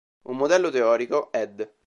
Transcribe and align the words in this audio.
Un 0.29 0.35
modello 0.35 0.71
teorico" 0.71 1.31
Ed. 1.31 1.71